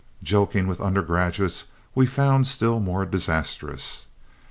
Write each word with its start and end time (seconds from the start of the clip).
Joking 0.23 0.65
with 0.65 0.81
undergraduates 0.81 1.65
we 1.93 2.07
found 2.07 2.47
still 2.47 2.79
more 2.79 3.05
disastrous. 3.05 4.07